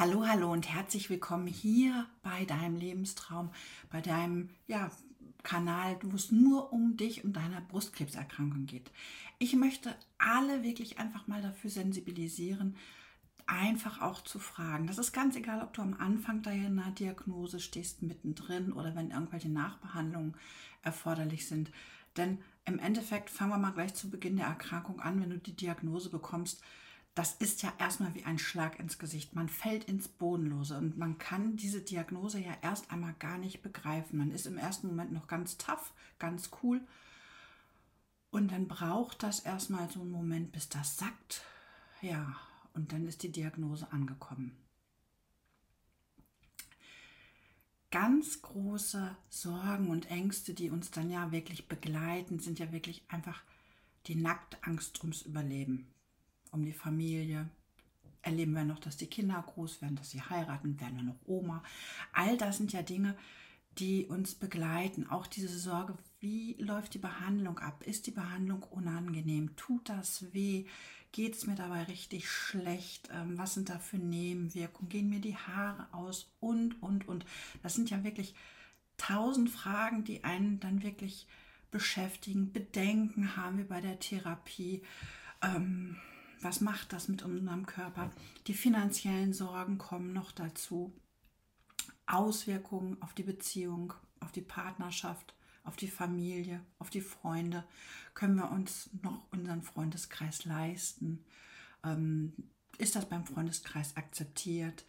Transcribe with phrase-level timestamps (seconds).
[0.00, 3.50] Hallo, hallo und herzlich willkommen hier bei deinem Lebenstraum,
[3.90, 4.90] bei deinem ja,
[5.42, 8.90] Kanal, wo es nur um dich und deine Brustkrebserkrankung geht.
[9.38, 12.76] Ich möchte alle wirklich einfach mal dafür sensibilisieren,
[13.46, 14.86] einfach auch zu fragen.
[14.86, 19.50] Das ist ganz egal, ob du am Anfang deiner Diagnose stehst, mittendrin oder wenn irgendwelche
[19.50, 20.34] Nachbehandlungen
[20.80, 21.70] erforderlich sind.
[22.16, 25.56] Denn im Endeffekt fangen wir mal gleich zu Beginn der Erkrankung an, wenn du die
[25.56, 26.62] Diagnose bekommst
[27.14, 29.34] das ist ja erstmal wie ein Schlag ins Gesicht.
[29.34, 34.18] Man fällt ins Bodenlose und man kann diese Diagnose ja erst einmal gar nicht begreifen.
[34.18, 36.80] Man ist im ersten Moment noch ganz tough, ganz cool.
[38.30, 41.42] Und dann braucht das erstmal so einen Moment, bis das sackt.
[42.00, 42.36] Ja,
[42.74, 44.56] und dann ist die Diagnose angekommen.
[47.90, 53.42] Ganz große Sorgen und Ängste, die uns dann ja wirklich begleiten, sind ja wirklich einfach
[54.06, 55.88] die Nacktangst ums Überleben
[56.52, 57.48] um die Familie.
[58.22, 61.62] Erleben wir noch, dass die Kinder groß werden, dass sie heiraten, werden wir noch Oma.
[62.12, 63.16] All das sind ja Dinge,
[63.78, 65.06] die uns begleiten.
[65.06, 67.82] Auch diese Sorge, wie läuft die Behandlung ab?
[67.86, 69.56] Ist die Behandlung unangenehm?
[69.56, 70.66] Tut das weh?
[71.12, 73.08] Geht es mir dabei richtig schlecht?
[73.12, 74.90] Ähm, was sind da für Nebenwirkungen?
[74.90, 76.30] Gehen mir die Haare aus?
[76.40, 77.24] Und, und, und.
[77.62, 78.34] Das sind ja wirklich
[78.96, 81.26] tausend Fragen, die einen dann wirklich
[81.70, 82.52] beschäftigen.
[82.52, 84.82] Bedenken haben wir bei der Therapie.
[85.42, 85.96] Ähm,
[86.40, 88.10] was macht das mit unserem Körper?
[88.46, 90.92] Die finanziellen Sorgen kommen noch dazu.
[92.06, 97.64] Auswirkungen auf die Beziehung, auf die Partnerschaft, auf die Familie, auf die Freunde.
[98.14, 101.24] Können wir uns noch unseren Freundeskreis leisten?
[101.84, 102.32] Ähm,
[102.78, 104.84] ist das beim Freundeskreis akzeptiert?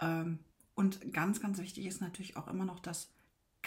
[0.00, 0.38] Ähm,
[0.74, 3.10] und ganz, ganz wichtig ist natürlich auch immer noch das,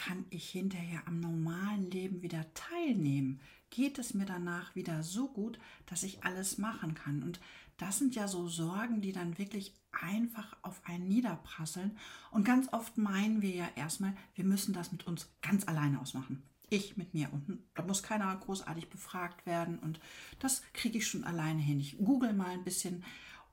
[0.02, 3.40] kann ich hinterher am normalen Leben wieder teilnehmen?
[3.72, 5.58] geht es mir danach wieder so gut,
[5.88, 7.24] dass ich alles machen kann.
[7.24, 7.40] Und
[7.78, 11.98] das sind ja so Sorgen, die dann wirklich einfach auf einen niederprasseln.
[12.30, 16.44] Und ganz oft meinen wir ja erstmal, wir müssen das mit uns ganz alleine ausmachen.
[16.70, 17.32] Ich mit mir.
[17.34, 19.80] Und da muss keiner großartig befragt werden.
[19.80, 20.00] Und
[20.40, 21.80] das kriege ich schon alleine hin.
[21.80, 23.04] Ich google mal ein bisschen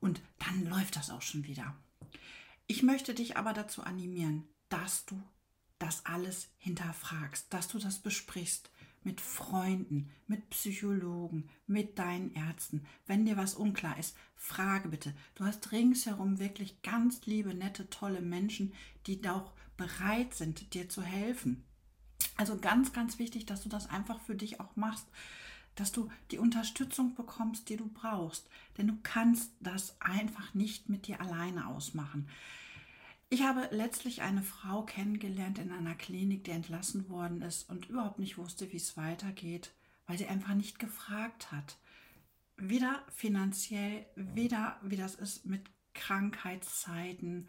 [0.00, 1.74] und dann läuft das auch schon wieder.
[2.66, 5.20] Ich möchte dich aber dazu animieren, dass du
[5.78, 8.70] das alles hinterfragst, dass du das besprichst,
[9.04, 12.84] mit Freunden, mit Psychologen, mit deinen Ärzten.
[13.06, 15.14] Wenn dir was unklar ist, frage bitte.
[15.34, 18.74] Du hast ringsherum wirklich ganz liebe, nette, tolle Menschen,
[19.06, 21.64] die auch bereit sind, dir zu helfen.
[22.36, 25.06] Also ganz, ganz wichtig, dass du das einfach für dich auch machst,
[25.74, 28.48] dass du die Unterstützung bekommst, die du brauchst.
[28.76, 32.28] Denn du kannst das einfach nicht mit dir alleine ausmachen.
[33.30, 38.18] Ich habe letztlich eine Frau kennengelernt in einer Klinik, die entlassen worden ist und überhaupt
[38.18, 39.70] nicht wusste, wie es weitergeht,
[40.06, 41.76] weil sie einfach nicht gefragt hat.
[42.56, 45.60] Weder finanziell, weder wie das ist mit
[45.92, 47.48] Krankheitszeiten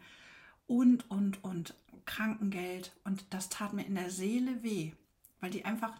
[0.66, 1.74] und, und, und
[2.04, 2.94] Krankengeld.
[3.04, 4.92] Und das tat mir in der Seele weh,
[5.40, 5.98] weil die einfach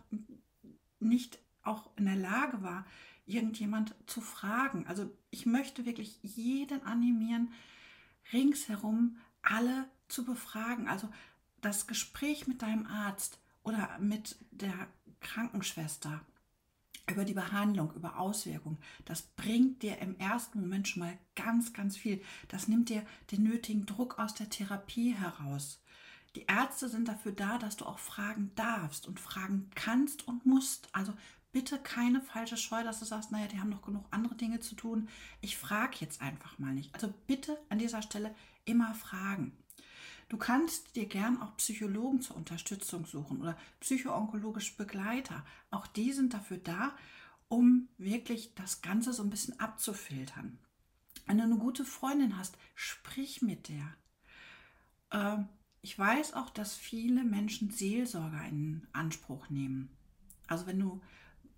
[0.98, 2.86] nicht auch in der Lage war,
[3.24, 4.86] irgendjemand zu fragen.
[4.86, 7.52] Also ich möchte wirklich jeden animieren,
[8.32, 10.88] ringsherum alle zu befragen.
[10.88, 11.08] Also
[11.60, 14.88] das Gespräch mit deinem Arzt oder mit der
[15.20, 16.20] Krankenschwester
[17.08, 21.96] über die Behandlung, über Auswirkungen, das bringt dir im ersten Moment schon mal ganz, ganz
[21.96, 22.22] viel.
[22.48, 25.82] Das nimmt dir den nötigen Druck aus der Therapie heraus.
[26.36, 30.88] Die Ärzte sind dafür da, dass du auch fragen darfst und fragen kannst und musst.
[30.92, 31.12] Also
[31.52, 34.74] bitte keine falsche Scheu, dass du sagst, naja, die haben noch genug andere Dinge zu
[34.74, 35.08] tun.
[35.40, 36.94] Ich frage jetzt einfach mal nicht.
[36.94, 38.34] Also bitte an dieser Stelle
[38.64, 39.52] immer fragen.
[40.28, 45.44] Du kannst dir gern auch Psychologen zur Unterstützung suchen oder psychoonkologische Begleiter.
[45.70, 46.96] Auch die sind dafür da,
[47.48, 50.58] um wirklich das Ganze so ein bisschen abzufiltern.
[51.26, 53.92] Wenn du eine gute Freundin hast, sprich mit der.
[55.10, 55.48] Ähm,
[55.82, 59.90] ich weiß auch, dass viele Menschen Seelsorger in Anspruch nehmen.
[60.46, 61.00] Also wenn du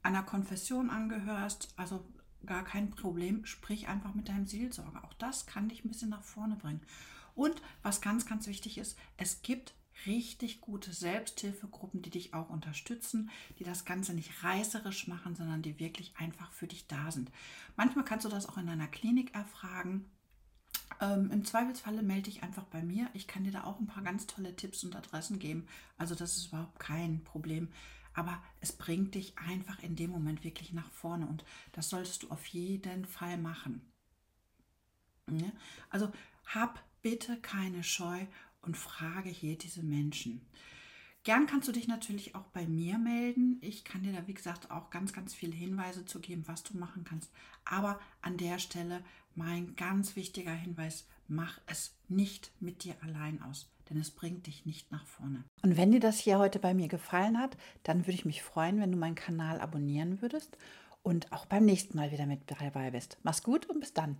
[0.02, 2.04] einer Konfession angehörst, also
[2.46, 5.04] gar kein Problem, sprich einfach mit deinem Seelsorger.
[5.04, 6.80] Auch das kann dich ein bisschen nach vorne bringen.
[7.34, 9.74] Und was ganz, ganz wichtig ist, es gibt
[10.06, 15.78] richtig gute Selbsthilfegruppen, die dich auch unterstützen, die das Ganze nicht reißerisch machen, sondern die
[15.78, 17.30] wirklich einfach für dich da sind.
[17.77, 20.10] Manchmal kannst du das auch in deiner Klinik erfragen.
[21.00, 23.09] Ähm, Im Zweifelsfalle melde dich einfach bei mir.
[23.12, 25.66] Ich kann dir da auch ein paar ganz tolle Tipps und Adressen geben.
[25.98, 27.68] Also das ist überhaupt kein Problem
[28.14, 32.30] aber es bringt dich einfach in dem Moment wirklich nach vorne und das solltest du
[32.30, 33.80] auf jeden Fall machen.
[35.91, 36.12] Also
[36.47, 38.26] hab bitte keine Scheu
[38.60, 40.47] und frage hier diese Menschen.
[41.24, 43.59] Gern kannst du dich natürlich auch bei mir melden.
[43.60, 46.76] Ich kann dir da, wie gesagt, auch ganz, ganz viele Hinweise zu geben, was du
[46.76, 47.30] machen kannst.
[47.65, 49.04] Aber an der Stelle
[49.36, 54.65] mein ganz wichtiger Hinweis, mach es nicht mit dir allein aus, denn es bringt dich
[54.65, 55.44] nicht nach vorne.
[55.62, 58.80] Und wenn dir das hier heute bei mir gefallen hat, dann würde ich mich freuen,
[58.80, 60.56] wenn du meinen Kanal abonnieren würdest
[61.03, 63.18] und auch beim nächsten Mal wieder mit dabei bist.
[63.22, 64.16] Mach's gut und bis dann.